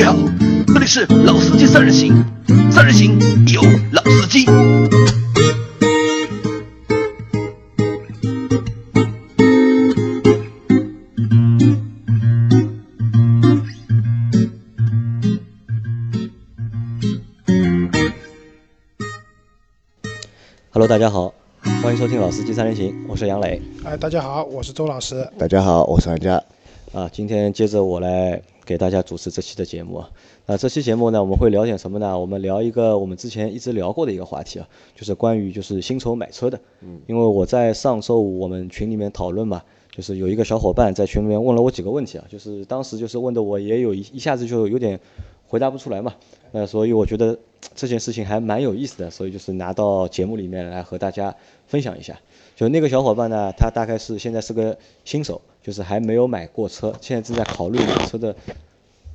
[0.00, 0.16] 位好，
[0.66, 2.24] 这里是老司机三人行，
[2.70, 3.18] 三人行
[3.48, 3.60] 有
[3.92, 4.46] 老司机。
[20.70, 21.34] Hello，大家好，
[21.82, 23.60] 欢迎收听《老司机三人行》，我是杨磊。
[23.84, 25.28] 哎，大家好，我是周老师。
[25.38, 26.42] 大家好，我是安佳。
[26.94, 30.08] 啊，今天接着我来给大家主持这期的节目啊。
[30.46, 32.16] 那这期节目呢，我们会聊点什么呢？
[32.16, 36.56] 我们聊一个我们之前一直聊过的一个话题啊，就是关于就是新手买车的。
[36.82, 37.00] 嗯。
[37.08, 45.00] 因为我在上周五我们群里面讨论嘛，就是有一个小伙伴在群里面问了我几个问题啊，就是当时就是问的我也有一一下子就有点
[45.50, 46.14] 回答不出来嘛。
[46.52, 47.38] 那所以我觉得
[47.74, 51.34] 这件事情还蛮有意思的，所以就是拿到节目里面来和大家
[51.66, 52.18] 分享一下。
[52.56, 58.34] 就那个小伙伴呢，他大概是现在是个新手，就是还没有买过车，现在正在考虑买车的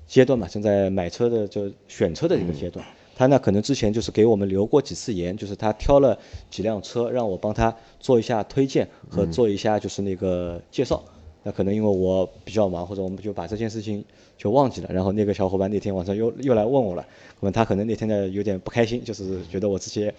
[0.08, 2.86] 阶段嘛，正在买车的就选车的一个阶段。
[3.18, 6.18] 他呢可能之前就是给我们留过几次言，就是他挑了
[6.50, 11.02] 几辆车，让我帮他做一下推荐和做一下就是那个介绍。
[11.48, 14.04] 那可能因为我比较忙，或者我们就把这件事情
[14.36, 14.90] 就忘记了。
[14.92, 17.06] 然后那个小伙伴那天晚上又又来问我了，
[17.40, 20.12] 那么他可能那天呢有点不开心，就是觉得我这些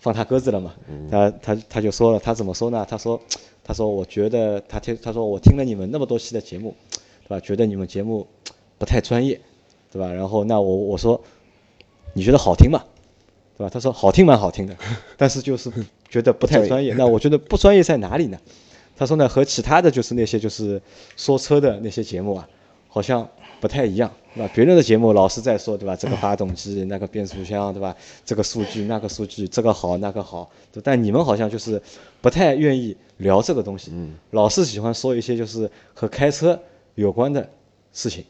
[0.00, 0.74] 放他鸽子了嘛。
[1.08, 2.84] 他他他就说了，他怎么说呢？
[2.90, 3.20] 他说
[3.62, 6.74] 他说我觉得他听他说我听了你们那么多期的节目，
[7.22, 7.38] 对吧？
[7.38, 8.26] 觉得你们节目
[8.76, 9.40] 不太专业，
[9.92, 10.12] 对吧？
[10.12, 11.20] 然后那我我说
[12.14, 12.82] 你觉得好听吗？
[13.56, 13.70] 对吧？
[13.72, 14.76] 他说好听蛮好听的，
[15.16, 15.70] 但是就是
[16.08, 16.94] 觉得不太专业。
[16.94, 18.36] 那我觉得不专业在哪里呢？
[18.96, 20.80] 他说呢，和其他的就是那些就是
[21.16, 22.48] 说车的那些节目啊，
[22.88, 23.28] 好像
[23.60, 24.50] 不太一样，对吧？
[24.54, 25.96] 别人的节目老是在说，对吧？
[25.96, 27.96] 这个发动机，那个变速箱，对吧？
[28.24, 30.50] 这个数据，那个数据，这个好，那个好，
[30.82, 31.80] 但你们好像就是
[32.20, 33.90] 不太愿意聊这个东西，
[34.30, 36.60] 老是喜欢说一些就是和开车
[36.94, 37.48] 有关的
[37.92, 38.24] 事情，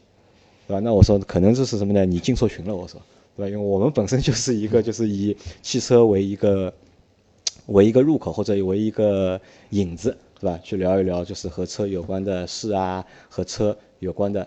[0.67, 0.79] 对吧？
[0.79, 2.05] 那我说可能就是什么呢？
[2.05, 2.99] 你进错群了，我说，
[3.35, 3.49] 对吧？
[3.49, 6.73] 因为我们本身就是一个就是以汽车为一个
[7.67, 9.39] 为一个入口或者为一个
[9.69, 10.17] 引子。
[10.37, 10.59] 对吧？
[10.61, 14.45] 去聊一聊，就是和车有关的事啊，和车有关的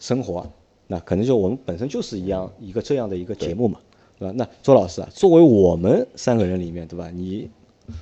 [0.00, 0.44] 生活，
[0.88, 3.78] 那可能就我们本身就是一样一个这样的一个节目嘛，
[4.18, 4.34] 对吧？
[4.36, 7.08] 那周老师啊，作为我们三个人里面，对吧？
[7.14, 7.48] 你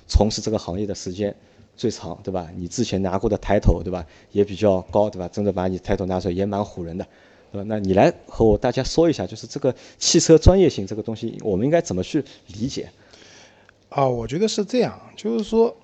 [0.09, 1.33] 从事这个行业的时间
[1.77, 2.49] 最长，对吧？
[2.57, 4.05] 你之前拿过的抬头，对吧？
[4.33, 5.29] 也比较高，对吧？
[5.29, 7.07] 真的把你抬头拿出来也蛮唬人的，
[7.53, 7.65] 对吧？
[7.69, 12.91] 那你来和我大家说一下，就是这个汽车专业性这个东西，我们应该怎么去理解？
[13.91, 15.77] 啊，我觉得是这样，就是说。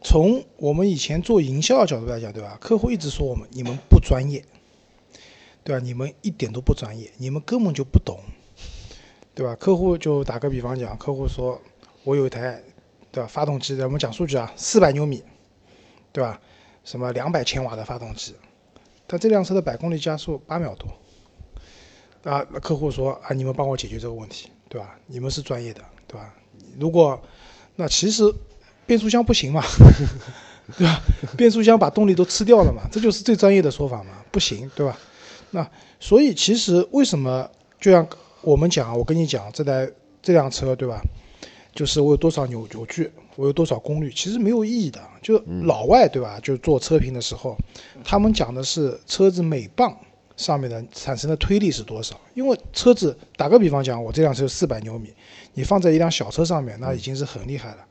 [0.00, 2.56] 从我们以前做营销的角度来讲，对吧？
[2.60, 4.44] 客户一直说我们你们不专业，
[5.64, 5.84] 对吧？
[5.84, 8.20] 你们一点都不专业，你们根本就不懂，
[9.34, 9.56] 对吧？
[9.56, 11.60] 客户就打个比方讲，客户说
[12.04, 12.62] 我有一台，
[13.10, 13.26] 对吧？
[13.26, 15.20] 发动机，我们讲数据啊，四百牛米，
[16.12, 16.40] 对吧？
[16.84, 18.36] 什么两百千瓦的发动机，
[19.08, 20.88] 但这辆车的百公里加速八秒多，
[22.30, 24.96] 啊，客户说啊，你们帮我解决这个问题，对吧？
[25.08, 26.32] 你们是专业的，对吧？
[26.78, 27.20] 如果
[27.76, 28.34] 那其实。
[28.86, 29.62] 变速箱不行嘛，
[30.78, 30.98] 对吧？
[31.36, 34.98] 变速箱把动力都吃掉了嘛，这就是最专业的说法嘛，不行，对吧？
[35.50, 35.70] 那
[36.00, 37.46] 所以其实为什么
[37.78, 38.08] 就像
[38.40, 39.86] 我们讲，我跟你讲这台
[40.22, 41.02] 这辆车，对吧？
[41.74, 44.98] 就是我有多少扭扭矩，我有多少功率，其实没有意义的。
[45.20, 46.40] 就老外对吧？
[46.42, 47.54] 就做车评的时候，
[48.02, 49.94] 他们讲的是车子每磅
[50.38, 52.18] 上面的产生的推力是多少。
[52.32, 55.12] 因为车子打个比方讲，我这辆车四百牛米，
[55.52, 57.84] 你放在一辆小车上面，那已经是很厉害了。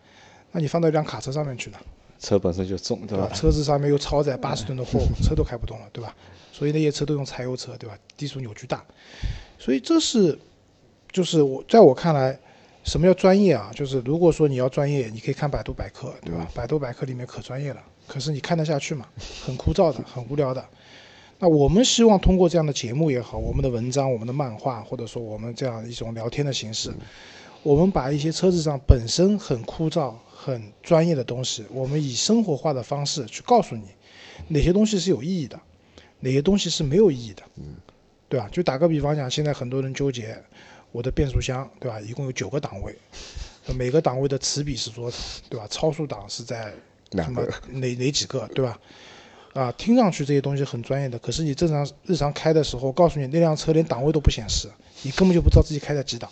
[0.52, 1.78] 那你放到一辆卡车上面去呢？
[2.20, 3.30] 车本身就重，对吧？
[3.36, 6.16] 车子上面又超载八十吨的货物，车都开不动了，对吧？
[6.52, 7.96] 所以那些车都用柴油车，对吧？
[8.16, 8.84] 低速扭矩大，
[9.60, 10.40] 所以这是，
[11.12, 12.40] 就是我在我看来，
[12.84, 13.70] 什么叫专业啊？
[13.76, 16.50] 就是如果说你要专业，你可以看百度百科，对吧？
[16.56, 19.06] 百度百科里面可专业了，可是你看得下去吗？
[19.46, 20.66] 很枯燥的，很无聊的。
[21.40, 26.92] 那我们希望通过这样的节目也好，我们的文章、我们的漫画，或者说我们这样一种聊天的形式，
[27.64, 30.14] 我们把一些车子上本身很枯燥。
[30.40, 33.86] 很专业的东西，我们以生活化的方式去告诉你，
[34.48, 35.60] 哪些东西是有意义的，
[36.20, 37.76] 哪些东西是没有意义的，嗯，
[38.30, 38.48] 对吧？
[38.50, 40.42] 就打个比方讲，现在很多人纠结
[40.92, 42.00] 我的变速箱，对吧？
[42.00, 42.96] 一共有九个档位，
[43.76, 45.18] 每个档位的齿比是多少，
[45.50, 45.68] 对吧？
[45.70, 46.72] 超速档是在
[47.12, 48.80] 什么哪哪几个，对吧？
[49.58, 54.70] 啊，听上去这些东西很专业的，可是你正常日常开的时候，告诉你那辆车连档位都不显示，
[55.02, 56.30] 你根本就不知道自己开在几档，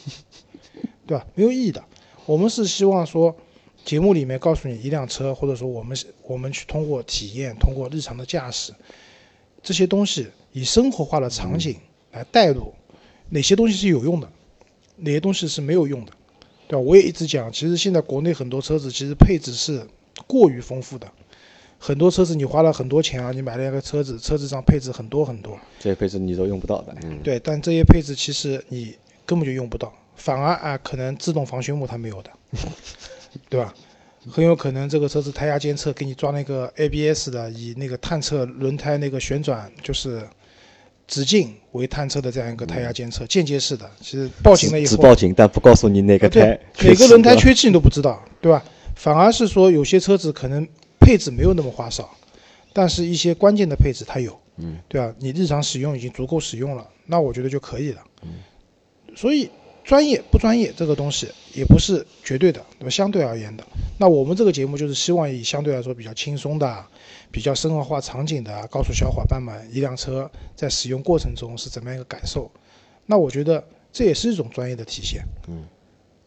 [1.08, 1.26] 对吧？
[1.34, 1.84] 没有意义的。
[2.26, 3.36] 我们是希望说。
[3.84, 8.74] 节目里面告诉你一辆车，或者说我们我们去通过体验，通过日常的驾驶，
[9.62, 11.78] 这些东西以生活化的场景
[12.12, 12.74] 来带入，
[13.30, 14.28] 哪些东西是有用的，
[14.96, 16.12] 哪些东西是没有用的，
[16.68, 16.80] 对吧？
[16.80, 19.88] 我也一直讲，其实现在国内很多车子其实配置是
[20.26, 21.08] 过于丰富的，
[21.86, 26.96] 很多车子你花了很多钱啊，你买了一个车子，车子上配置很多很多，这些配置你都用不到的。
[27.04, 32.32] 嗯，对，但这些配置其实你根本就用不到，反而啊，可能自动防眩目它没有的，
[33.50, 33.72] 对吧？
[34.32, 40.28] 很有可能这个车子胎压监测给你装了一个 ABS 的，以那个探测轮胎那个旋转就是
[41.08, 43.88] 直径为探测的这样一个胎压监测，间接式的。
[44.02, 48.66] 其实报警了以后，只报警，但不告诉你哪个胎对，每个轮胎缺缺气你都不知道，对吧？
[48.96, 50.68] 反而是说有些车子可能
[51.06, 52.10] 配置没有那么花哨，
[52.74, 55.14] 但是一些关键的配置它有，嗯，对吧？
[55.20, 58.02] 你日常使用已经足够使用了，那我觉得就可以了。
[58.24, 58.30] 嗯，
[59.16, 59.48] 所以
[59.84, 62.90] 专业不专业这个东西也不是绝对的，那么？
[62.90, 63.64] 相对而言的。
[64.00, 66.86] 那我们这个节目就是希望以相对来说比较轻松的、
[67.30, 72.50] 比较生活化场景的，告诉小伙伴们一辆车在使用过程中是怎么样一个感受。
[73.06, 73.64] 那我觉得
[73.94, 75.24] 这也是一种专业的体现。
[75.48, 75.64] 嗯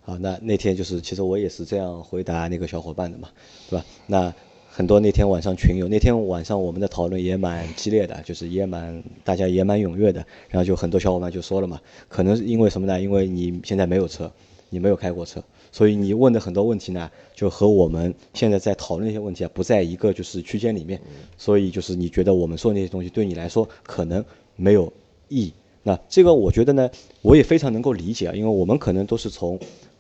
[0.01, 3.29] 好，那那天就是，其实我也是这样回答那个小伙伴的嘛，
[3.69, 3.85] 对吧？
[4.07, 4.35] 那
[4.79, 10.25] 很多那天晚上群友，那天晚上我们的讨论也蛮激烈的，就是也蛮大家也蛮踊跃的。
[10.51, 13.01] 然后就很多小伙伴就说了嘛，可能是因为什么呢？
[13.01, 14.31] 因为你现在没有车，
[14.71, 15.43] 你没有开过车，
[15.73, 21.01] 所以你问的很多问题呢，就和我们现在在讨论那些问题啊，不在一个就是区间里面。
[21.37, 24.25] 所以就是你觉得我们说那些东西对你来说可能
[24.55, 24.93] 没有
[25.27, 25.53] 意义。
[25.83, 26.89] 那这个我觉得呢，
[27.23, 29.59] 我也非常能够理解啊，因为我们可能都是从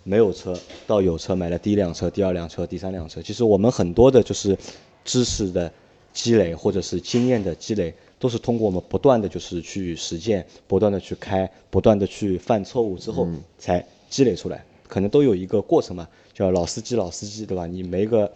[0.09, 3.21] 没有车到有车，买了第一辆车、第二辆车、第三辆车。
[3.21, 4.57] 其实我们很多的就是
[5.05, 5.71] 知识的
[6.15, 13.29] 积累或者是经验的积累，都是通过我们不断的就是去实践、不断的去开、不断的去犯错误之后
[13.59, 17.67] 才积累出来，可能都有一个过程嘛，叫老司机老司机，对吧？
[17.67, 18.33] 你没个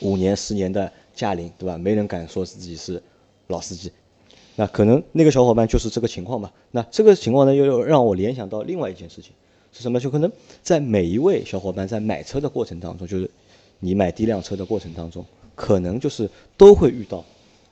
[0.00, 1.76] 五年十年的驾龄，对吧？
[1.76, 3.02] 没人敢说自己是
[3.48, 3.92] 老司机。
[4.54, 6.50] 那可能那个小伙伴就是这个情况吧。
[6.70, 9.32] 那这个情况呢，又让我联想到另外一件事情，
[9.76, 10.00] 是什么？
[10.00, 10.32] 就可能
[10.62, 13.30] 在每一位小伙伴在买车的过程当中，就是
[13.78, 15.22] 你买第一辆车的过程当中，
[15.54, 17.22] 可能就是都会遇到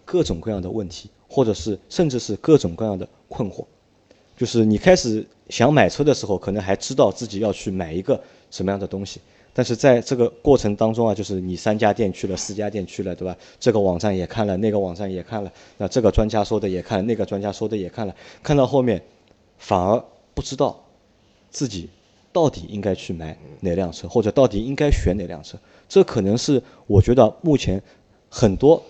[0.04, 3.64] 各种各样的问题，或者是甚至是各种各样的困惑。
[4.36, 8.20] 就是你开始想买车的时候，可能还知道自己要去买一个
[8.50, 9.18] 什么样的东西，
[9.54, 13.34] 但是在这个过程当中啊，就是你三家店去了，四家店去了，对吧？
[13.58, 19.00] 这个网站也看了，那个网站也看了，那这个专家说的也看，那个专家说的也看了，看到后面
[19.56, 20.04] 反而
[20.34, 20.83] 不知道
[21.54, 21.88] 自己
[22.32, 25.56] 到底应该去买哪辆车，或者到底应该选哪辆车。
[25.88, 27.80] 这可能是我觉得目前
[28.28, 28.82] 很多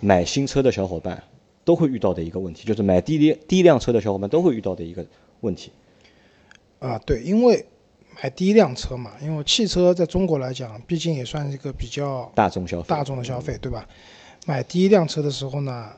[0.00, 1.22] 买新车的小伙伴
[1.64, 5.06] 都会遇到的一个问题，就是买第一第一辆车的小伙伴都会遇到的一个
[5.42, 5.70] 问题。
[6.80, 7.64] 啊，对，因为
[8.20, 13.86] 买第一辆车嘛，因为汽车在中国来讲，毕竟也算是一个比较大众消费，大众的消费，对吧？
[14.46, 15.92] 买第一辆车的时候呢，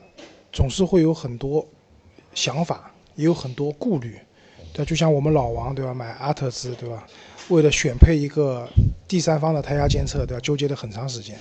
[0.51, 1.65] 总是会有很多
[2.35, 4.19] 想法，也有很多顾虑，
[4.73, 5.93] 对，就像我们老王，对吧？
[5.93, 7.07] 买阿特兹，对吧？
[7.49, 8.67] 为了选配一个
[9.07, 10.41] 第三方的胎压监测，对吧？
[10.41, 11.37] 纠结了很长时间。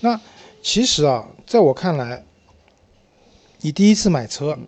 [0.00, 0.20] 那
[0.62, 2.24] 其实啊，在我看来，
[3.60, 4.58] 你第一次买车，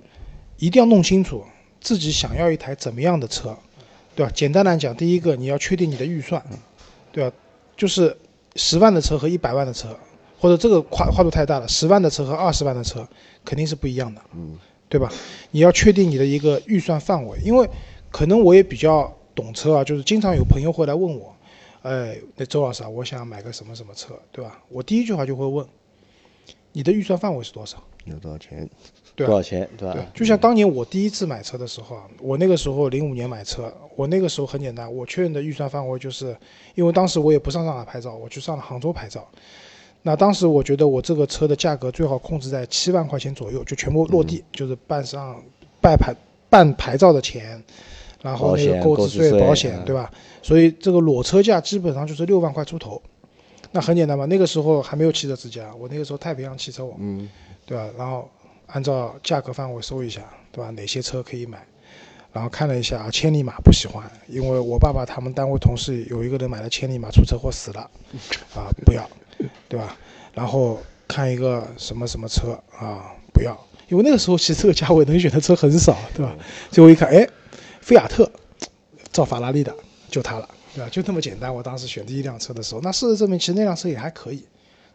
[0.58, 1.44] 一定要弄清楚
[1.80, 3.56] 自己想要一台怎么样的车，
[4.14, 4.32] 对吧？
[4.34, 6.42] 简单来讲，第一个你要确定你的预算，
[7.10, 7.36] 对吧？
[7.76, 8.16] 就是
[8.54, 9.98] 十万的车和一百万的车，
[10.38, 13.08] 或者这个跨跨度太大了，十万的车和二十万的车
[13.44, 14.58] 肯定是不一样的，嗯，
[14.90, 15.10] 对吧？
[15.52, 17.66] 你要确定你的一个预算范围，因为
[18.10, 21.34] 可能我也比较懂车啊，就是经常有朋友会来问我，
[21.82, 24.60] 哎，那周老师啊，我想买个什么什么车，对吧？
[24.68, 25.64] 我第一句话就会问，
[26.72, 27.78] 你的预算范围是多少？
[28.04, 28.68] 有多少钱？
[29.14, 29.94] 对啊多少钱，对吧？
[29.94, 36.36] 对，就像当年我第一次买车的时候啊，我那个时候零五年买车，我那个时候很简单，我确认的预算范围就是，
[36.74, 39.28] 因为当时我也不上上海牌照，我去上了杭州牌照。
[40.02, 45.42] 那当时我觉得我这个车的价格最好控制在七万块钱左右，就全部落地，就是办上
[45.80, 46.14] 办牌
[46.48, 47.62] 办牌照的钱，
[48.22, 50.10] 然后那个购置税、保险，嗯对吧？
[50.42, 53.00] 所以这个裸车价基本上就是六万块出头。
[53.72, 57.28] 那很简单嘛，那个时候还没有汽车之家，我那个时候太平洋汽车网，嗯，
[57.66, 57.88] 对吧？
[57.96, 58.28] 然后
[58.66, 60.70] 按照价格范围搜一下，对吧？
[60.70, 61.64] 哪些车可以买？
[62.32, 67.80] 然后看了一下啊，千里马不喜欢，因为我爸爸他们单位同事有一个人买了千里马出车祸死了，
[68.54, 69.08] 啊，不要，
[69.68, 69.96] 对吧？
[70.34, 76.36] 然后看一个什么什么车啊，不要，因为那个时候其实这个价位能选的车很少，对吧？
[76.70, 77.28] 结果一看，哎，
[77.80, 78.30] 菲亚特，
[79.10, 79.74] 造法拉利的，
[80.08, 80.88] 就它了，对吧？
[80.90, 81.54] 就那么简单。
[81.54, 84.44] 我当时选第一辆车的时候，那事实证明，其实那辆车也还可以，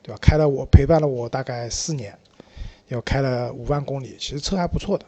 [0.01, 0.17] 对吧？
[0.21, 2.17] 开了我陪伴了我大概四年，
[2.87, 5.05] 要开了五万公里，其实车还不错的。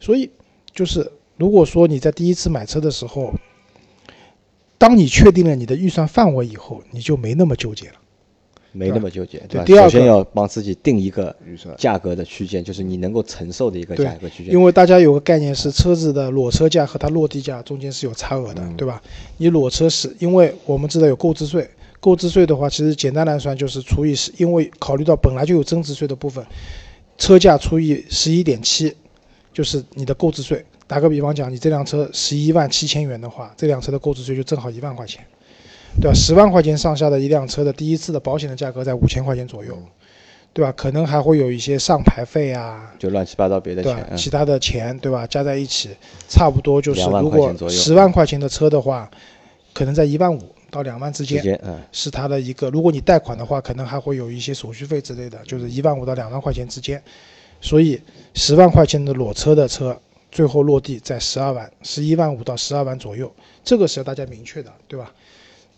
[0.00, 0.30] 所以
[0.72, 3.34] 就是，如果说你在第一次买车的时候，
[4.78, 7.96] 当你确定了你的预算范围以后，你就没那么纠结了。
[8.72, 9.64] 没那么纠结，对吧？
[9.64, 14.52] 第二个首先要帮自己定一个预算价格的区间，就是你能够承受的一个价格区间。
[14.52, 19.02] 因为大家有个概念是，车子的裸车价和它落地价中间是有差额的，嗯对吧？
[19.38, 26.44] 你裸车是因为我们知道有购置税，购置税的话，其实简单来算就是除以十，因为考虑到本来就有增值税的部分，
[27.18, 28.94] 车价除以十一点七，
[29.52, 30.64] 就是你的购置税。
[30.86, 35.24] 打个比方讲，你这辆车十一万七千元的话，这辆车的购置税就正好一万块钱，
[36.00, 36.14] 对吧？
[36.14, 39.76] 十万块钱上下的一辆车的第一次的保险的价格在五千块钱左右，
[40.52, 40.72] 对吧？
[40.72, 45.26] 可能还会有一些上牌费啊，就乱七八糟别的对其他的钱，对吧？
[45.26, 45.90] 加在一起，
[46.28, 49.10] 差不多就是如果十万块钱的车的话，
[49.72, 52.70] 可能在一万五到两万之间，之间，嗯，是它的一个。
[52.70, 57.02] 如果你贷款的话，可能还会有一些手续费之类的，就是一万五到两万块钱之间。
[57.60, 58.00] 所以
[58.34, 59.94] 十万块钱的裸车的车，
[60.32, 63.30] 最后落地在十二万，十一万五到十二万左右，
[63.62, 65.12] 这个是要大家明确的，对吧？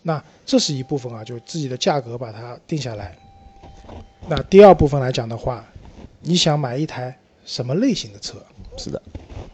[0.03, 3.17] 那这是一部分啊，就自己的价格把它定下来。
[4.27, 5.65] 那第二部分来讲的话，
[6.21, 8.37] 你想买一台什么类型的车？
[8.77, 9.01] 是的，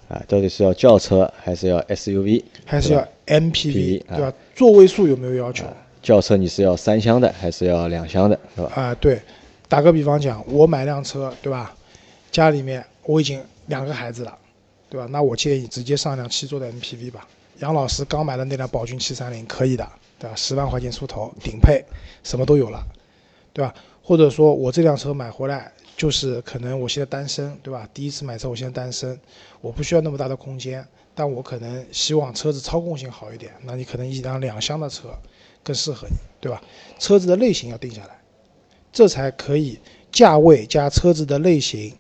[0.08, 2.44] 啊，到底是要轿车还是要 SUV？
[2.66, 4.34] 还是要 MPV，PV 对吧？
[4.56, 5.66] 座位数有没有要求？
[6.02, 8.72] 轿车你是要三厢的还是要两厢的，是吧？
[8.74, 9.22] 啊、对，
[9.68, 11.76] 打个比方讲，我买辆车，对吧？
[12.32, 14.38] 家里面我已经两个孩子了，
[14.90, 15.08] 对吧？
[15.12, 17.28] 那我建议直接上辆七座的 MPV 吧。
[17.60, 20.36] 杨老师刚买的那辆宝骏七三零可以的，对吧？
[20.36, 21.84] 十万块钱出头，顶配，
[22.24, 22.82] 什么都有了，
[23.54, 23.74] 对吧？
[24.02, 27.88] 或者说我这辆车买回来就是可能我现在单身，对吧？
[27.94, 29.20] 第一次买车，我现在单身，
[29.62, 35.10] 我不需要那么大的空间，但我可能希望车子操控性好一点，那你可能一辆两厢的车
[35.64, 36.62] 更适合你，对吧？
[36.98, 38.20] 车子的类型要定下来，
[38.94, 39.78] 这才可以
[40.12, 41.94] 价位加车子的类型，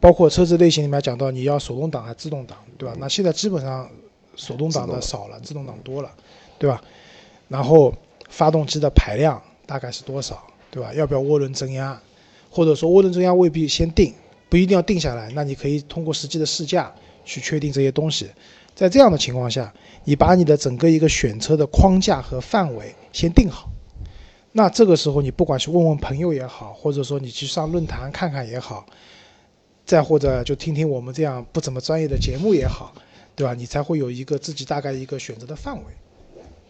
[0.00, 2.94] 包括车子类型里面讲到你要手动挡还是自动挡，对吧？
[2.98, 3.88] 那现在基本上
[4.36, 6.10] 手动挡的少了，自动挡多了，
[6.58, 6.82] 对吧？
[7.48, 7.92] 然后
[8.28, 10.92] 发动机的排量大概是多少，对吧？
[10.94, 12.00] 要不要涡轮增压，
[12.50, 14.12] 或者说涡轮增压未必先定，
[14.48, 16.92] 不一定要定下来，那你可以通过实际的试驾
[17.24, 18.28] 去确定这些东西。
[18.74, 19.72] 在这样的情况下，
[20.04, 23.70] 你把你的整个一个选车的框架和范围先定好。
[24.52, 28.84] 那这个时候，你不管是问问朋友也好，或者说你去上论坛看看也好，
[29.86, 32.92] 再或者就听听我们这样不怎么专业的节目也好，
[33.36, 33.54] 对吧？
[33.54, 35.84] 你才会有一个自己大概一个选择的范围，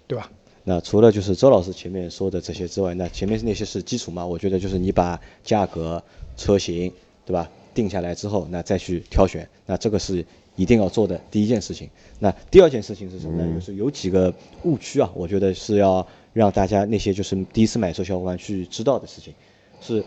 [0.07, 0.31] 对吧？
[0.65, 4.27] 那除了就是周老师前面说的这些之外，那前面那些是基础嘛？
[4.27, 6.03] 我觉得就是你把价格、
[6.37, 6.93] 车型，
[7.25, 11.89] 对吧，定下来之后，那再去挑选，那这个是一定要做的第一件事情。
[12.19, 13.55] 那第二件事情是什么呢？
[13.55, 19.33] 就是有几个误区啊，我觉得是要让大家那些就是第一次买车小伙伴去知道的事情，
[19.81, 20.05] 是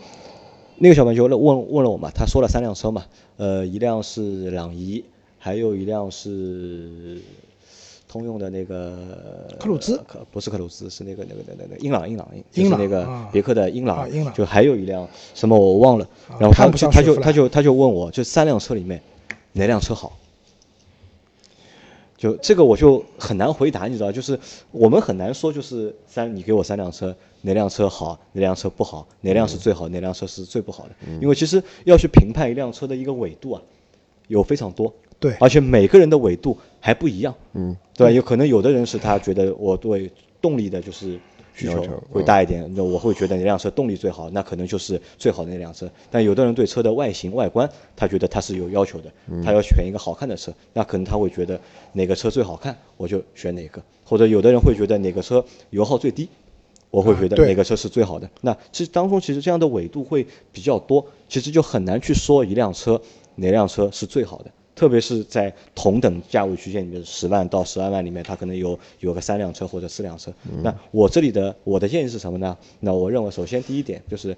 [0.82, 3.04] 那个小朋友就问问了我嘛，他说了三辆车嘛，
[3.36, 5.04] 呃，一辆是朗逸，
[5.38, 7.20] 还有一辆是
[8.08, 8.96] 通用的那个
[9.60, 16.08] 克鲁兹可不是克鲁兹，是那个那个那个那个英朗英朗，英朗就是那个啊别克的英朗，啊英朗就还有一辆什么我忘了，
[16.38, 19.02] 然后他看不上他就他就他就问我，就三辆车里面
[19.52, 20.16] 哪辆车好？
[22.20, 24.38] 就这个我就很难回答，你知道，就是
[24.70, 33.62] 我们很难说，就是三你给我三辆车，哪辆车好，哪辆车不好，哪辆是最好，哪辆车是最不好的，因为其实要去评判一辆车的一个纬度啊，
[34.28, 35.34] 有非常多，对。
[35.40, 38.10] 而且每个人的纬度还不一样，嗯，对吧？
[38.12, 40.12] 有可能有的人是他觉得我对
[40.42, 41.18] 动力的就是
[41.54, 45.90] 需求会大一点，那我会觉得哪辆车动力最好，那可能就是最好的那辆车。
[46.10, 49.12] 但有的人对车的外形外观，他觉得他是有要求的，
[49.44, 51.60] 他要选一个好看的车，那可能他会觉得
[51.92, 53.82] 哪个车最好看，我就选哪个。
[54.04, 56.28] 或者有的人会觉得哪个车油耗最低，
[56.90, 58.28] 我会觉得哪个车是最好的。
[58.40, 63.00] 那其实当中其实这样的纬度会比较多，其实就很难去说一辆车
[63.36, 64.50] 哪辆车是最好的。
[64.74, 70.32] 特别是在同等价位区间里面，十万到十二万里面，它可能有有个三辆车或者四辆车。
[70.62, 72.56] 那我这里的我的建议是什么呢？
[72.80, 74.36] 那我认为首先第一点就是，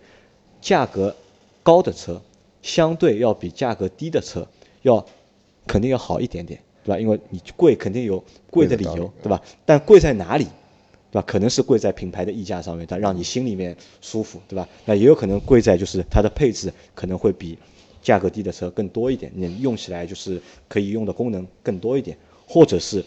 [0.60, 1.14] 价格
[1.62, 2.20] 高的车
[2.62, 4.46] 相对要比价格低的车
[4.82, 5.04] 要
[5.66, 6.98] 肯定要好一点点，对吧？
[6.98, 9.40] 因为你贵肯定有贵的理由，对吧？
[9.64, 10.46] 但贵在哪里？
[11.12, 11.24] 对吧？
[11.26, 14.68] 可能是贵在品牌的溢价上面，它让你心里面舒服，对吧？
[14.86, 17.58] 那也有可能贵在就是它的配置可能会比
[18.02, 23.02] 价格低的车更多一点，你用起来就是可以用的功能更多一点，或者是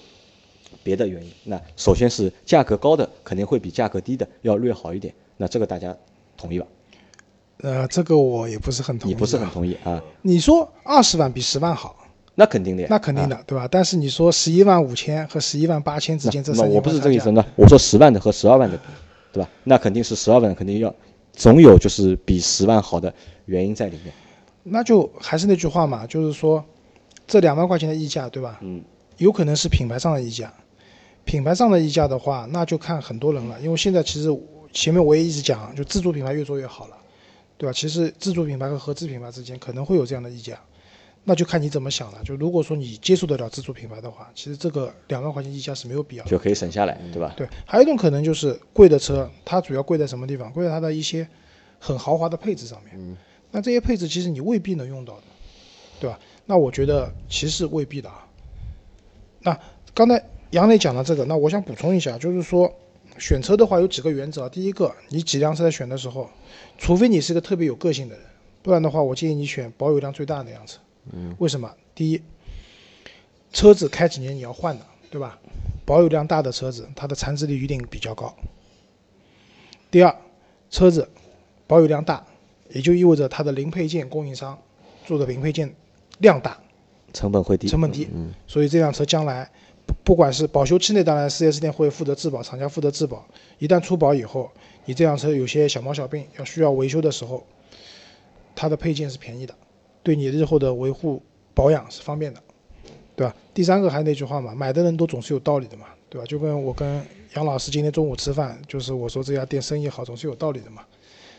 [0.81, 1.31] 别的原因。
[1.43, 5.95] 那首先是价格高的肯定会比价格低的要略好一点，那这个大家
[6.37, 6.65] 同意吧？
[7.57, 9.13] 呃，这个我也不是很同意。
[9.13, 10.01] 你不是很同意啊？
[10.21, 11.95] 你说二十万比十万好，
[12.35, 13.43] 那肯定的呀，那肯定的，啊。
[13.47, 13.67] 对吧？
[13.69, 18.83] 但是你说十一万五千和十一万八千之间这三我不是这个意思，那我说十万的和十二万的比，
[19.33, 19.49] 对吧？
[19.63, 20.93] 那肯定是十二万的肯定要，
[21.33, 23.13] 总有就是比十万好的
[23.45, 24.13] 原因在里面。
[24.67, 26.63] 那就还是那句话嘛，就是说
[27.27, 28.57] 这两万块钱的溢价，对吧？
[28.61, 28.83] 嗯，
[29.17, 30.51] 有可能是品牌上的溢价，
[31.23, 33.61] 品牌上的溢价的话，那就看很多人了。
[33.61, 34.35] 因为现在其实
[34.73, 36.97] 前面我也一直讲，就自主品牌越做越好了，
[37.57, 37.71] 对吧？
[37.71, 40.59] 其实自主品牌和合资品牌之间可能会有这样的溢价。
[41.27, 42.23] 那就看你怎么想了。
[42.23, 46.29] 就如果说你接受得了自主品牌的话，其实这个两万块钱溢价是没有必要的。
[46.29, 47.33] 就可以省下来，对吧？
[47.35, 50.51] 对，还有一种可能就是贵的车，它主要贵在什么地方？
[50.53, 51.27] 贵在它的一些
[51.79, 52.93] 很豪华的配置上面。
[52.95, 53.15] 嗯
[53.55, 55.23] 那这些配置其实你未必能用到的，
[56.01, 56.19] 对吧？
[56.45, 58.27] 那我觉得其实未必的啊。
[59.39, 59.57] 那
[59.93, 62.69] 刚才杨磊讲了这个，那我想补充一下，就是说
[63.17, 64.49] 选车的话有几个原则啊。
[64.49, 66.29] 第一个，你几辆车在选的时候，
[66.77, 68.25] 除非你是个特别有个性的人，
[68.61, 70.77] 不然的话，我建议你选保有量最大的那辆车。
[71.13, 71.73] 嗯，为什么？
[71.95, 72.21] 第一，
[73.53, 75.39] 车子开几年你要换的，对吧？
[75.85, 78.35] 保有量大的车子，它的残值率一定比较高。
[79.89, 80.13] 第二，
[80.69, 81.07] 车子
[81.67, 82.25] 保有量大，
[82.75, 84.57] 也就意味着它的零配件供应商
[85.05, 85.73] 做的零配件
[86.17, 86.57] 量大，
[87.13, 89.49] 成本会低，成本低，嗯所以这辆车将来
[89.85, 93.25] 不不管是保修期内，当然 4S 店会负责质保，厂家负责质保。
[93.59, 94.51] 一旦出保以后，
[94.83, 97.45] 你这辆车有些小毛小病要需要维修的时候，
[98.53, 99.55] 它的配件是便宜的，
[100.03, 102.43] 对你日后的维护保养是方便的，
[103.15, 103.33] 对吧？
[103.53, 106.27] 第三个还是那句话嘛，买的人都总是有道理的嘛，对吧？
[106.27, 107.01] 就跟我跟
[107.35, 110.83] 杨老师今天中午吃饭，就是我说这家店生意好，总是有道理的嘛，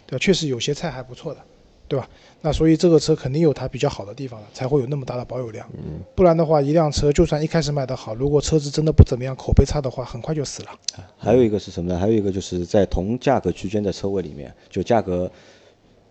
[0.07, 0.19] 对吧？
[0.19, 1.41] 确实有些菜还不错的，
[1.89, 2.09] 对吧？
[2.43, 5.69] 那所以这个车肯定有它比较好的地方了，才会有那么大的保有量。
[5.75, 10.71] 嗯不然的话，一辆车就算一开始卖得好，如果车子真的不怎么样，口碑差的话，很快就死了。
[11.19, 11.99] 还有一个是什么呢？
[11.99, 15.31] 还有一个就是在同价格区间的车位里面，就价格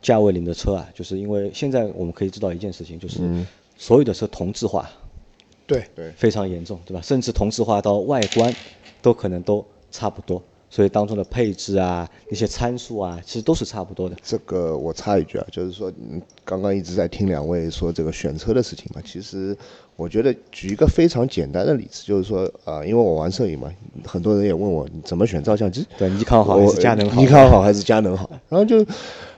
[0.01, 3.45] 价位里面的车啊，就是因为现在我们可以知道一件事情，就是嗯
[3.77, 4.89] 所有的车同质化
[5.67, 7.01] 对对，非常严重，对吧？
[7.01, 8.53] 甚至同质化到外观
[9.01, 10.41] 都可能都差不多，
[10.75, 14.15] 所以当中的配置啊、一些参数啊，其实都是差不多的。
[14.21, 19.57] 这个我插一句啊，就是说，嗯，刚刚一直在听两位说这个选车的事情嘛，其实
[19.95, 23.71] 我觉得举一个非常简单的例子，就是说，啊、因为我玩摄影嘛，
[24.05, 27.21] 很多人也问我你怎么选照相机，对，尼康好还是佳能好？
[27.21, 28.29] 尼康好还是佳能好？
[28.49, 28.85] 然后就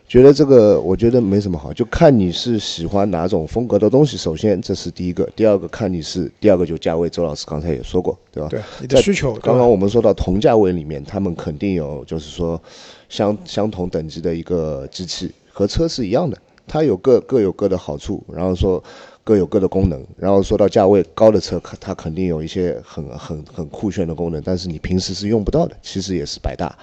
[0.07, 4.15] 觉得这个，我觉得没什么好，就看你是喜欢哪种风格的东西。
[4.15, 7.09] 首先，这是第一个；第二个，看你是第二个就价位。
[7.09, 8.47] 周老师刚才也说过，对吧？
[8.47, 12.61] 对你的需求，刚刚我们说到同价位里面，他们肯定有就是说
[13.09, 18.81] 相相同等级的一个机器，和车是一样的，它有各各有各的好处，然后说
[19.25, 26.73] 各有各的功能，然后说到价位高的车，它肯定有一些很很很酷炫的功能，但是你平时是用不到的，其实也是白搭。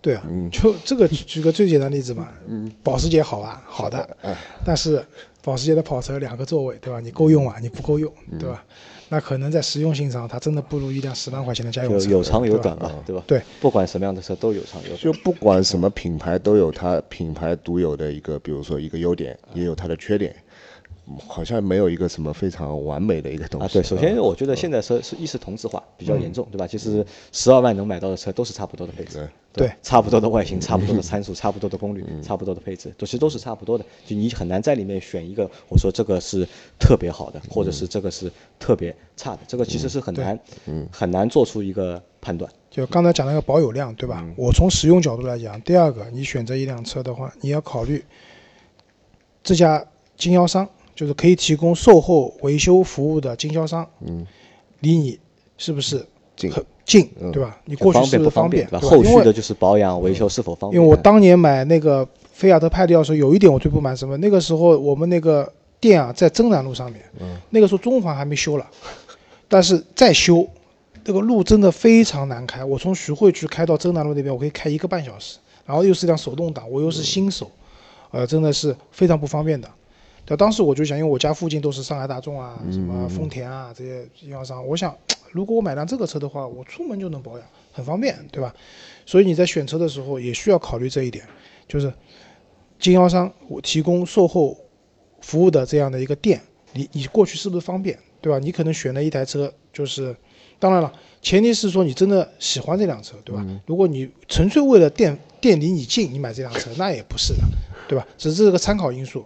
[0.00, 0.50] 对啊，嗯。
[0.50, 2.70] 就这个举个最简单的例子嘛，嗯。
[2.82, 4.36] 保时捷好啊，好的，哎。
[4.64, 5.04] 但是
[5.42, 7.00] 保时捷的跑车两个座位，对吧？
[7.00, 7.62] 你够用啊，嗯。
[7.62, 8.64] 你不够用，对吧？
[9.12, 13.24] 那可能在实用性上，它真的不如一辆十万块钱的家用车，有长有短嘛，对吧？
[13.26, 14.98] 对，不管什么样的车都有长有短。
[14.98, 15.12] 就。
[15.24, 20.42] 不管什么品牌都有它品牌独有的一个，比如说一个优点，也有它的缺点，嗯
[21.26, 23.66] 好像没有一个什么非常完美的一个东西。
[23.66, 24.18] 啊，对，首先嗯。
[24.18, 26.66] 我觉得现在车是一是同质化比较严重，对吧？
[26.66, 29.66] 其实十二万能买到的车都是差不多的配置，对。
[29.66, 33.84] 对差不多的外形， 差不多的参数，差不多的功率，差不多的配置，都其实都是差不多的。
[34.06, 36.46] 就你很难在里面选一个，我说这个是
[36.78, 40.38] 特别好的，或者是这个是特别差的，这个其实是很难，
[40.92, 42.50] 很难做出一个判断。
[42.70, 44.24] 就刚才讲那个保有量，对吧？
[44.36, 48.04] 我从使用角度来讲，第二个，你选择一辆车的话，你要考虑
[49.42, 49.84] 这家
[50.16, 50.68] 经销商，
[51.00, 54.26] 就是可以提供售后维修服务的经销商，嗯，
[54.80, 55.18] 离你
[55.56, 57.58] 是不是近很近，嗯对吧？
[57.64, 58.66] 你过去是不方便？
[58.66, 58.80] 对吧？
[58.80, 60.78] 后续的就是保养维修是否方便？
[60.78, 64.14] 因为我当年买那个菲亚特派迪奥的时候，有一点我最不满什么？
[64.18, 67.02] 那个时候我们那个店啊在真南路上面，
[67.48, 68.66] 那个时候中环还没修了，
[69.48, 70.46] 但是再修，
[71.02, 72.62] 这个路真的非常难开。
[72.62, 77.50] 我从徐汇区开到真南路那边，我可以开一个半小时，然后又是辆手动挡，我又是新手，
[78.10, 79.66] 呃，真的是非常不方便的。
[80.24, 84.96] 对，当时我就想，因为我家附近都是上海大众啊、什么丰田啊这些经销商，我想，
[85.32, 88.54] 如果我买辆这个车的话，我出门就能保养，很方便，对吧？
[89.04, 91.24] 所以你在选车的时候也需要考虑这一点，
[91.66, 91.92] 就是
[92.78, 94.56] 经销商我提供售后
[95.20, 96.40] 服务的这样的一个店，
[96.74, 98.38] 你你过去是不是方便，对吧？
[98.38, 100.14] 你可能选了一台车，就是
[100.60, 103.44] 当然了，前提是说你真的喜欢这辆车，对吧？
[103.66, 107.40] 如果你纯粹为了店店离你近，你买这辆车，那也不是的，
[107.88, 108.06] 对吧？
[108.16, 109.24] 只是个参考因素。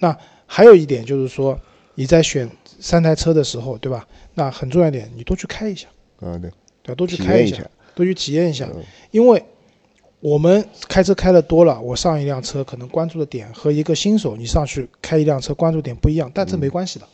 [0.00, 1.56] 那还有一点就是说，
[1.94, 4.06] 你在选三台车的时候，对吧？
[4.34, 5.86] 那很重要一点，你多去开一下，
[6.20, 6.50] 啊对，
[6.82, 6.94] 对？
[6.94, 8.82] 多去体开下，一下多去体验一下，嗯
[9.12, 9.42] 因为
[10.20, 17.06] 我们开车开的多了，我上一辆车可能关注的点和一个新手你上去开一辆车关注点不一样，但这没关系的，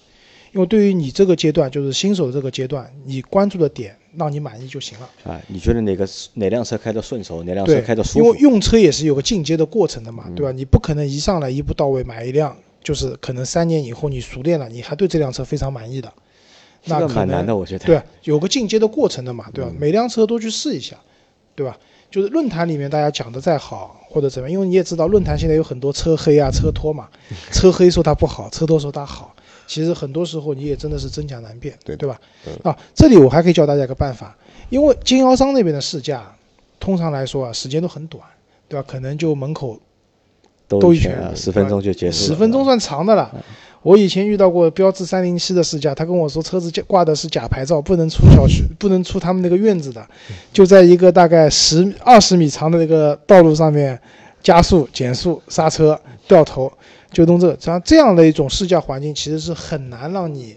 [0.52, 5.08] 因为对于你这个阶段，就是新手这个阶段，你关注的点让你满意就行了。
[5.24, 8.24] 啊，你觉得哪个哪辆车开得顺手，哪辆车开得，舒服？
[8.24, 10.52] 因为用车也是有个进阶的过程的嘛，对吧？
[10.52, 16.12] 你不可能一上来一步到位买一辆，就是可能三年以后你熟练了，你还对这辆车非常满意的，
[16.84, 17.84] 那可难的，我觉得。
[17.84, 19.72] 对，有个进阶的过程的嘛，对吧？
[19.76, 20.96] 每辆车都去试一下，
[21.56, 21.76] 对吧？
[22.12, 27.08] 就是论坛里面大家讲的再好或者怎么样，因为你也知道论坛现在有很多车黑啊、车托嘛，
[27.50, 29.34] 车黑说它不好，车托说它好，
[29.66, 32.20] 其实很多时候你也真的是真假难辨，对对吧？
[32.46, 34.38] 嗯啊，这里我还可以教大家一个办法，
[34.70, 36.32] 因为经销商那边的试驾，
[36.78, 38.22] 通常来说啊，时间都很短，
[38.68, 38.86] 对吧？
[38.88, 39.76] 可能就门口
[40.68, 42.26] 兜兜一圈啊，十分钟就结束了。
[42.26, 43.30] 十分钟算长的了。
[43.82, 50.04] 我以前遇到过标致三零七的试驾，他跟我说车子挂的是假牌照，不能出小区，不能出他们那个院子的，
[50.52, 53.96] 就在一个大概十二十米长的那个道路上面
[54.42, 56.72] 加速、减速、刹车、掉头，
[57.12, 57.56] 就弄这个。
[57.60, 60.56] 像这样的一种试驾环境，其实是很难让你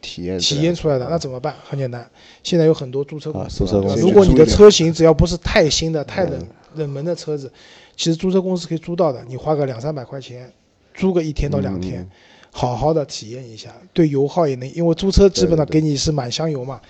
[0.00, 1.06] 体验体验出来的。
[1.08, 1.54] 那怎么办？
[1.64, 2.08] 很简单，
[2.42, 3.64] 现在有很多租车公司，
[3.98, 7.52] 如果你的车型只要不是太新的、太冷冷门的车子，
[7.96, 10.50] 其实租车公司可以租到的，你花个两三百块钱，
[10.94, 12.08] 租个一天到两天，
[12.50, 16.80] 好好的体验一下，对油耗也能，因为租车基本上给你是满箱油嘛，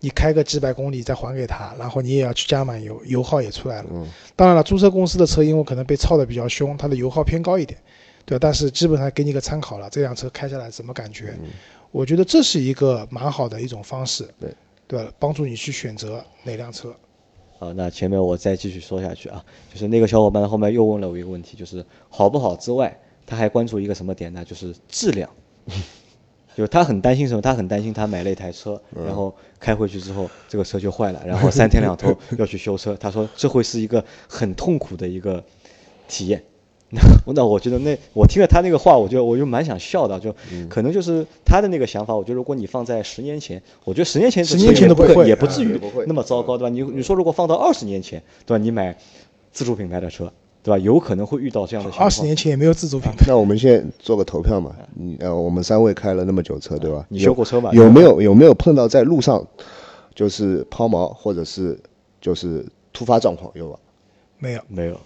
[0.00, 3.88] 你开个几百公里再还给他，然后你也要去加满油，油耗也出来了。
[3.90, 4.06] 嗯
[4.36, 7.78] 当然了，租车公司的车因为可能被操的比较凶，它的油耗偏高一点，
[8.24, 8.40] 对吧？
[8.40, 11.34] 但是基本上给你个参考了，这辆车开下来什么感觉？
[11.90, 14.54] 我觉得这是一个蛮好的一种方式，对
[14.86, 15.12] 对吧？
[15.18, 16.94] 帮助你去选择哪辆车。
[17.58, 24.44] 啊，那前面我再继续说下去啊，就是那个小伙伴后面又问了我一个问题，就是好不好之外，他还关注一个什么点呢？
[24.44, 25.28] 就是质量。
[26.56, 27.40] 就是他很担心什么？
[27.40, 32.96] 他很担心他买了一台车，然后开回去之后这个车就坏了，然后三天两头要去修车。
[32.96, 35.42] 他说这会是一个很痛苦的一个
[36.08, 36.42] 体验。
[37.26, 40.34] 那那我觉得那我听了他那个话，我就我就蛮想笑的，就
[40.68, 42.14] 可能就是他的那个想法。
[42.14, 46.68] 我觉得如果你放在十年前，我觉得十年前十年前都不会也不至于不会那么糟糕，对吧？
[46.68, 48.62] 你你说如果放到二十年前，对吧？
[48.62, 48.96] 你买
[49.52, 50.32] 自主品牌的车，
[50.64, 50.78] 对吧？
[50.78, 52.04] 有可能会遇到这样的情况。
[52.06, 57.06] 二十年前也没有自主品牌， 那我们现在做个投票嘛，你呃，我们三位开了那么久车，对吧？
[57.08, 59.46] 你修过车吗有没有有没有碰到在路上
[60.14, 61.78] 就是抛锚或者是
[62.20, 63.78] 就是突发状况有吧？
[64.38, 64.60] 没有。
[64.68, 65.00] 没有，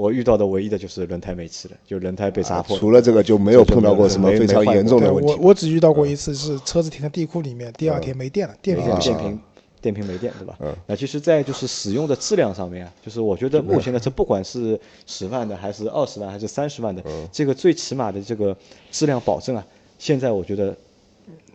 [0.00, 2.80] 我遇到的唯一的就是轮胎没气了，就轮胎被砸破了。
[2.80, 5.30] 除了这个就没有碰到过什么非常严重的问题。
[5.32, 9.18] 我我只遇到过一次，是车子停在地库里面，第二天没电了，电瓶电。
[9.18, 9.40] 瓶
[9.82, 10.56] 电瓶没电，对吧？
[10.60, 18.56] 嗯那其实，在就是使用的质量上面啊，就是我觉得目前的车，不管是十万的，还是二十万，还是三十万的，这个最起码的这个
[18.90, 19.66] 质量保证啊，
[19.98, 20.74] 现在我觉得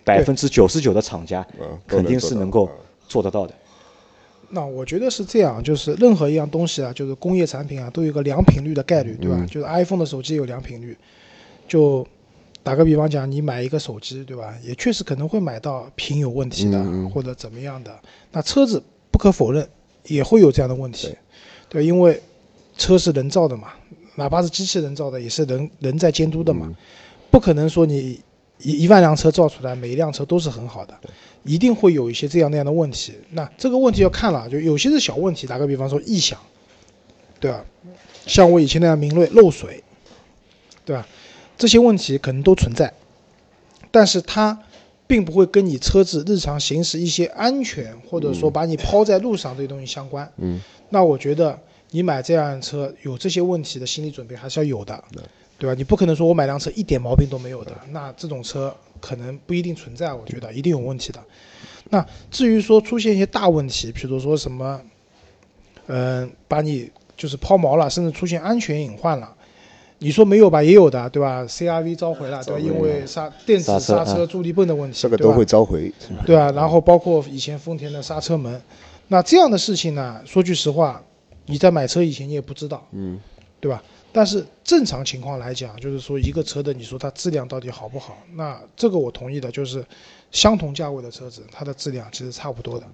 [0.04, 2.72] 百分之九十九的厂家嗯肯定是能够嗯
[3.08, 3.54] 做得到的。
[4.50, 9.38] 那我觉得是这样，就是任何一样东西啊，就是工业产品啊，都有一个良品率的概率，对吧？
[9.40, 10.98] 嗯就是 iPhone 的手机有良品率，
[11.68, 12.06] 就
[12.64, 14.54] 打个比方讲，你买一个手机，对吧？
[14.64, 17.94] 也确实可能会买到屏有问题的，或者怎么样的。
[18.32, 18.82] 那车子
[19.12, 19.68] 不可否认
[20.04, 21.16] 也会有这样的问题，
[21.70, 22.22] 对，因为
[22.78, 23.70] 车是人造的嘛，
[24.16, 26.72] 哪怕是机器人造的，也是人人在监督的嘛，
[27.32, 28.20] 不可能说你
[28.60, 30.94] 一一万辆车造出来，每一辆车都是很好的，
[31.46, 33.14] 一定会有一些这样那样的问题。
[33.32, 36.40] 那这个问题要看了，就有些是小问题，打个比方说异响，
[37.40, 37.64] 对吧？
[38.26, 39.84] 像我以前那样明锐漏水，
[40.84, 41.08] 对吧？
[41.58, 42.92] 这些问题可能都存在，
[43.92, 44.60] 但是它
[45.08, 50.30] 并不会跟你车子日常行驶一些安全，或者说把你抛在路上这些东西相关。
[50.38, 51.58] 嗯，那我觉得
[51.92, 55.04] 你买这辆车有这些问题的心理准备还是要有的，
[55.58, 55.74] 对吧？
[55.78, 61.20] 你不可能说我买辆车一点毛病都没有的，那这种车可能不一定存在，我觉得一定有问题的。
[61.90, 64.82] 那至于说出现一些大问题，比如说什么，
[65.88, 69.32] 嗯、把你就是抛锚了，甚至出现安全隐患了。
[70.00, 70.62] 你说没有吧？
[70.62, 72.60] 也有的，对吧？CRV 召回了，对吧？
[72.60, 75.92] 因为刹电子刹车助力泵的问题，这个都会召回，
[76.26, 78.62] 对啊，然后包括以前丰田的刹车门，
[79.08, 81.02] 那这样的事情呢，说句实话，
[81.46, 83.20] 你在买车以前你也不知道，嗯，
[83.62, 83.82] 对吧？
[84.16, 88.18] 但是正常情况来讲，就是说一个车的，你说它质量到底好不好？
[88.36, 89.86] 那这个我同意的，就是
[90.32, 92.88] 相同价位的车子，它的质量其实差不多的，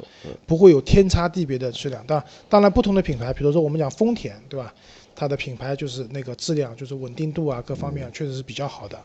[0.48, 2.04] 不会有天差地别的质量。
[2.08, 4.74] 当然，当然不同的品牌，比如说我们讲丰田，对吧？
[5.16, 9.00] 它的品牌就是那个质量，就是稳定度啊，各方面确实是比较好的。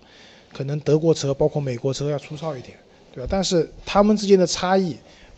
[0.54, 2.78] 可能德国车包括美国车要粗糙一点，
[3.12, 3.28] 对吧？
[3.30, 4.96] 但是它们之间的差异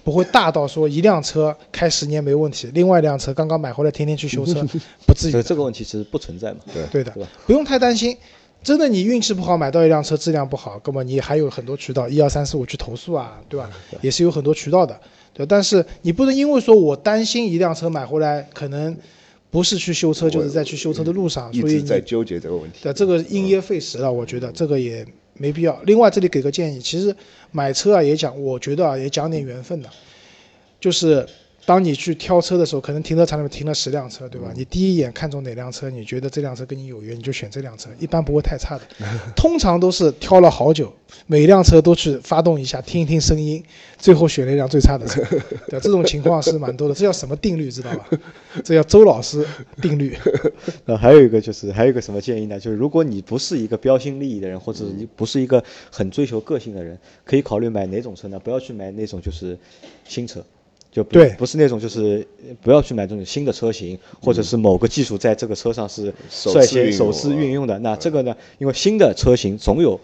[0.08, 4.54] 不会大到说一辆车开十年没问题，另外一辆车刚刚买回来天天去修车，
[5.06, 5.32] 不至于的。
[5.32, 6.60] 所以这个问题其实不存在嘛。
[6.72, 7.12] 对对的，
[7.46, 8.16] 不用太担心。
[8.62, 13.68] 真的，你运气不好买到一辆车质量不好，那么你还有很多渠道，一二三四五去投诉啊，对吧？
[14.00, 14.98] 也是有很多渠道的，
[15.34, 15.44] 对。
[15.44, 18.96] 但是你不能因为说我担心一辆车买回来可能
[19.50, 22.78] 不是去修车，就是在去修车的路上，一所以你直在纠结这个问题。
[22.82, 25.06] 对，这个因噎废食了，我觉得这个也
[25.38, 25.80] 没必要。
[25.84, 27.14] 另外，这里给个建议，其实
[27.50, 29.88] 买车啊也讲，我觉得啊也讲点缘分的，
[30.78, 31.26] 就是
[31.68, 34.50] 当你去挑车的时候，可能停车场里面停了十辆车，对吧？
[34.56, 38.84] 你第一眼看中哪辆车，你觉得这辆车跟你有缘，你就选这辆车，一般不会太差的。
[39.36, 40.90] 通常都是挑了好久，
[41.26, 43.62] 每一辆车都去发动一下，听一听声音，
[43.98, 45.22] 最后选了一辆最差的车，
[45.68, 45.80] 对吧？
[45.82, 46.94] 这种情况是蛮多的。
[46.94, 47.70] 这叫什么定律？
[47.70, 48.08] 知道吧？
[48.64, 49.46] 这叫周老师
[49.82, 50.16] 定律。
[50.86, 52.58] 那还有一个就是，还有一个什么建议呢？
[52.58, 58.40] 就是如果你不是一个标新立异的人，或者你不是一个很追求个性的人，可以考虑买哪种车呢？
[58.40, 59.58] 不要去买那种就是
[60.06, 60.42] 新车。
[60.98, 62.26] 就不对不是那种就是
[62.60, 67.78] 不要去买这种新的车型，或者是某个技术在这个车上是率先首次运用的。
[67.78, 70.00] 那这个呢，因为新的车型总有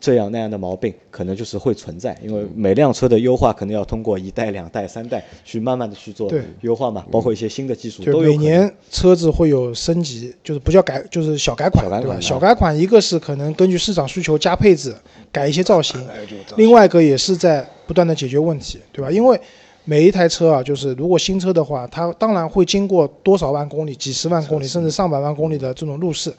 [0.00, 2.16] 这样那样的毛病，可能就是会存在。
[2.24, 6.32] 因为每辆车的优化可能要通过一代、两代、三代去慢慢的去做
[6.62, 8.30] 优化嘛，包括一些新的技术就都有。
[8.30, 12.18] 每年车子会有升级，就是不叫改，就是小改款，对吧？
[12.20, 14.94] 小改款小改款一个是可能根据市场需求加配置，
[15.30, 16.20] 改一些造型，哎
[16.56, 19.10] 另外一个也是在不断的解决问题，对吧？
[19.10, 19.38] 因为
[19.88, 26.30] 每一台车啊，就是如果新车的话，它当然会经过多少万公里、几十万公里，甚至上百万公里的这种路试。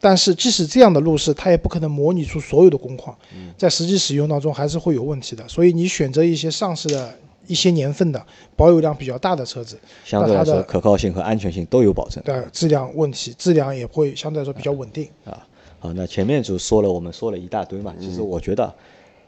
[0.00, 3.16] 但是即使这样的路试，它也不可能模拟出所有的工况，
[3.56, 5.46] 在实际使用当中还是会有问题的。
[5.46, 7.14] 所以你选择一些上市的
[7.46, 8.20] 一些年份的、
[8.56, 12.20] 保有量比较大的车子，相对来说可靠性和安全性都有保证。
[12.24, 15.08] 对质量问题，质量也会相对来说比较稳定。
[15.24, 15.46] 啊，
[15.78, 18.74] 好，那前面就说了，我们说了一大堆嘛，其实我觉得，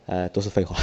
[0.07, 0.75] 呃，都是废话。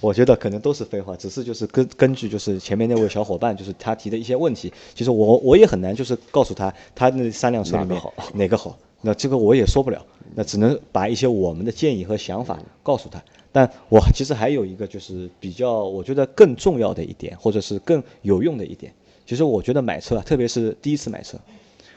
[0.00, 8.00] 我觉得可能都是废话，只是就是根根据就是前面那位小伙伴就是他提的一些问题，其实我我也很难就是告诉他他那三辆车里面
[8.34, 13.22] 哪个好，那这个我也说不了，那只能把一些我们的建议和想法告诉他。
[13.50, 18.92] 但我其实还有一个就是比较我觉得更重要的一点，或者是更有用的一点，
[19.26, 21.38] 其实我觉得买车啊，特别是第一次买车，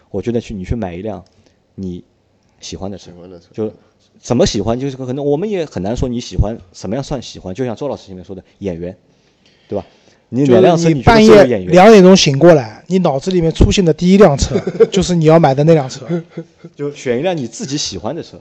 [0.09, 1.23] 我觉得去你去买一辆
[1.75, 2.03] 你
[2.61, 3.71] 喜欢的车喜，欢的车就
[4.21, 7.55] 怎么喜欢，就是可能我们也很难说你喜欢什么样算喜欢。
[7.55, 8.95] 就像周老师前面说的，演员，
[9.67, 9.85] 对吧？
[10.29, 11.43] 你就哪辆车你半夜？
[11.43, 14.57] 两点钟醒过来，你脑子里面出现的第一辆车
[14.91, 16.05] 就是你要买的那辆车。
[16.73, 18.39] 就选一辆你自己喜欢的车，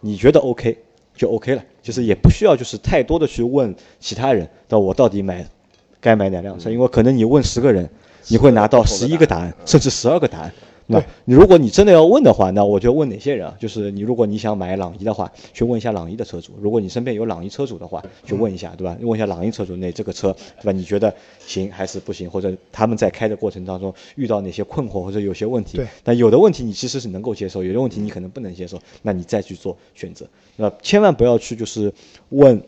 [0.00, 0.78] 你觉得 OK
[1.14, 5.46] 就 OK 了，就是也不需要就是太多的去问其他人，那我到底买
[6.00, 6.70] 该买哪辆车？
[6.70, 7.90] 因为可能你问十个人，
[8.28, 10.52] 你会拿到十一个答案，甚至十二个答案。
[10.88, 13.56] 那你如果你真的要问的话，那我就问哪些人啊？
[13.58, 18.96] 就是你如果你想买朗逸的话，去问一下朗逸的车主；如果你身边有朗逸车主的话，去问一下，对吧？
[19.00, 20.72] 问一下朗逸车主，那这个车，对吧？
[20.72, 21.12] 你觉得
[21.44, 22.30] 行还是不行？
[22.30, 25.86] 或者他们在开的过程当中遇到哪些困惑或者有些问题对？
[26.04, 30.24] 但有的问题你其实是能够接受，有的问题你可能不能接受，那你再去做选择。
[30.54, 31.92] 那千万不要去就是
[32.28, 32.62] 问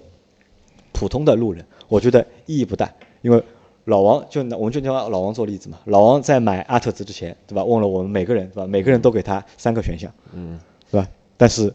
[0.93, 3.41] 普通的路人，我觉得意义不大，因为
[3.89, 7.65] 老王就拿我们就拿老王做例子嘛，老王在买阿特兹之前，对吧？
[7.65, 8.67] 问了我们每个人，对吧？
[8.67, 11.09] 每个人都给他三个选项，嗯，对吧？
[11.39, 11.73] 但是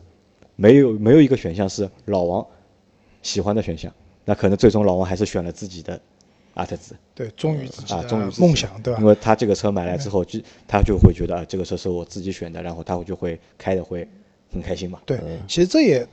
[0.56, 2.46] 没有没有一个选项是老王
[3.24, 3.92] 喜欢的选项，
[4.26, 6.00] 那可能最终老王还是选了自己的
[6.54, 6.96] 阿特兹。
[7.16, 9.06] 对，忠于自己啊，忠于自己梦想，对吧因？
[9.08, 14.08] 为他这个车买来之后，就他就会觉得啊，这个车是我自己选的，然后他就会开的会
[14.52, 15.00] 很开心嘛。
[15.04, 16.08] 对，其实这也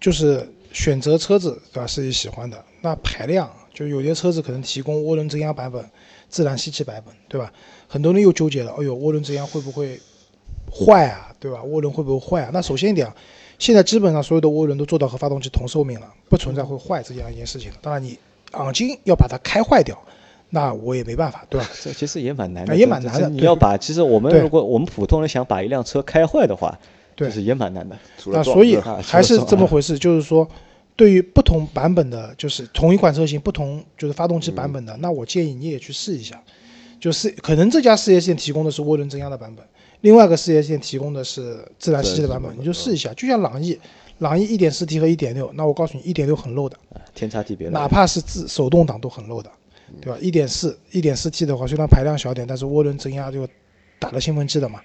[0.00, 1.86] 就是选择车子，对吧？
[1.86, 2.64] 是你喜欢的。
[2.80, 5.84] 那排量，就有些车子可能提供涡轮增压版本、
[6.28, 7.52] 自然吸气版本，对吧？
[7.88, 10.00] 很多人又纠结了，哎呦，涡轮增压会不会
[10.70, 11.34] 坏啊？
[11.38, 11.58] 对吧？
[11.64, 12.50] 涡轮会不会坏啊？
[12.52, 13.14] 那首先一点啊，
[13.58, 17.76] 现在基本上所有的涡轮都做到和发动机同寿命了，不存在会坏这样一件事情了。
[17.82, 18.18] 当然，你
[18.52, 20.00] 昂金要把它开坏掉，
[20.50, 21.68] 那我也没办法，对吧？
[21.82, 26.78] 这其实也蛮难的，啊也蛮难的你要把，其实我们如果我们普通人想把一辆车开坏的话，
[27.16, 27.96] 对其实也蛮难的。
[28.26, 30.48] 那所以啊还是这么回事，就是说，
[30.96, 36.42] 对于不同版本的，就是同一款车型不同就是发动机版本的，那我建议你也去试一下。
[37.00, 39.64] 就是可能这家事业线提供的是涡轮增压的版本，
[40.00, 43.12] 另外一个事业线提供的是自然吸气的版本，你就试一下。
[43.12, 43.78] 就像朗逸，
[44.18, 47.86] 朗逸一点四 T 和一点六那我告诉你一点六很 low 的，啊天差地别哪。
[47.86, 49.50] 怕是自手动挡都很 low 的，
[50.00, 53.46] 对吧一点四一点四 T 的话，虽然排量小点，但是涡轮增压就
[53.98, 54.80] 打了兴奋剂的嘛，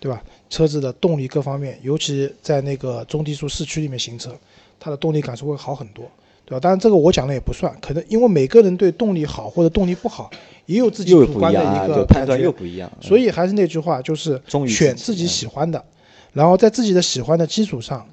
[0.00, 0.20] 对吧？
[0.48, 4.36] 车子的动力各方面，尤其在那个中低速市区里面行车，
[4.80, 6.10] 它的动力感受会好很多，
[6.44, 6.58] 对吧？
[6.58, 10.28] 当然这个我讲的也不算，可能因为每个人对动力好或者动力不好
[10.66, 12.90] 也有自己主观的一个，判断又不一样。
[13.00, 15.84] 所以还是那句话，就是选自己喜欢的，
[16.32, 18.08] 然后在自己的喜欢的基础上，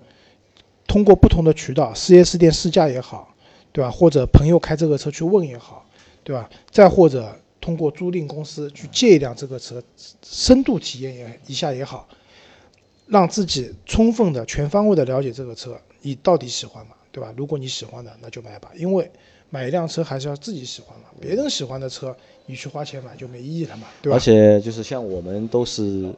[0.86, 3.34] 通过不同的渠道，4S 店试驾也好，
[3.71, 3.89] 对吧？
[3.89, 5.86] 或者朋友开这个车去问也好，
[6.23, 6.49] 对吧？
[6.69, 9.82] 再或者通过租赁公司去借一辆这个车，
[10.23, 12.08] 深度体验也一下也好，
[13.08, 16.91] 让自己充分的、全方位的了解这个车，你到底喜欢吗？
[17.12, 17.33] 对吧？
[17.36, 19.10] 如果你喜欢的，那就买吧，因为
[19.49, 24.15] 买一辆车还是要自己喜欢嘛，别人喜欢的车，你去花钱买就没意义了嘛，对吧？
[24.15, 26.13] 而且就是像我们都是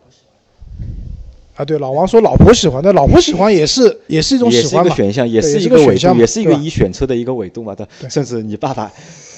[1.55, 8.91] 啊，对，老王说老婆喜欢，那老婆喜欢也是也是一种也是一喜欢嘛，个选项，也是一个维度，也是一个对吧你选车的一个维度嘛，对甚至你爸爸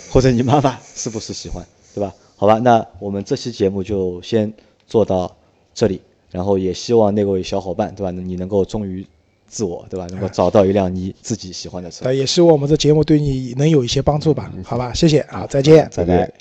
[0.10, 2.14] 或者你妈妈是不是喜欢，对吧？
[2.38, 4.52] 好吧，那我们这期节目就先
[4.88, 5.36] 做到
[5.76, 6.02] 这里，
[6.32, 8.10] 然后也希望那位小伙伴，对吧？
[8.10, 9.06] 你能够忠于
[9.52, 10.08] 自我，对吧？
[10.10, 12.06] 能够找到一辆你自己喜欢的车。
[12.06, 15.90] 那也希望我们的节目对你能有一些帮助吧，好吧，谢谢啊，再见。
[15.94, 16.32] 拜拜。